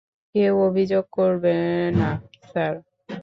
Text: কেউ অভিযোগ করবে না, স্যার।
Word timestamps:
কেউ 0.35 0.53
অভিযোগ 0.61 1.03
করবে 1.11 1.55
না, 1.91 2.09
স্যার। 2.51 2.73